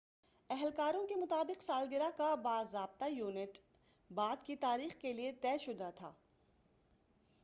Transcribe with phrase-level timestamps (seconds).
[0.49, 3.57] اہلکاروں کے مطابق سالگرہ کا باضابطہ ایونٹ
[4.09, 6.11] بعد کی تاریخ کے لیے طے شدہ تھا